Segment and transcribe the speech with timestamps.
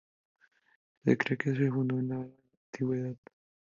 [1.03, 2.15] Se cree que se fundó ya en la
[2.71, 3.15] antigüedad.